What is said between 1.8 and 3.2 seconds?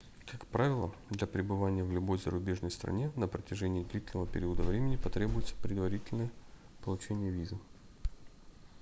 в любой зарубежной стране